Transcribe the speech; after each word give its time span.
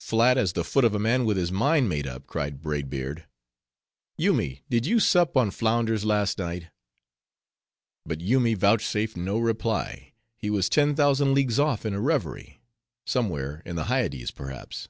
"Flat 0.00 0.38
as 0.38 0.52
the 0.52 0.62
foot 0.62 0.84
of 0.84 0.94
a 0.94 1.00
man 1.00 1.24
with 1.24 1.36
his 1.36 1.50
mind 1.50 1.88
made 1.88 2.06
up," 2.06 2.28
cried 2.28 2.62
Braid 2.62 2.88
Beard. 2.88 3.26
"Yoomy, 4.16 4.62
did 4.70 4.86
you 4.86 5.00
sup 5.00 5.36
on 5.36 5.50
flounders 5.50 6.04
last 6.04 6.38
night?" 6.38 6.68
But 8.06 8.20
Yoomy 8.20 8.54
vouchsafed 8.54 9.16
no 9.16 9.40
reply, 9.40 10.12
he 10.36 10.50
was 10.50 10.68
ten 10.68 10.94
thousand 10.94 11.34
leagues 11.34 11.58
off 11.58 11.84
in 11.84 11.94
a 11.94 12.00
reverie: 12.00 12.60
somewhere 13.04 13.60
in 13.66 13.74
the 13.74 13.86
Hyades 13.86 14.30
perhaps. 14.30 14.88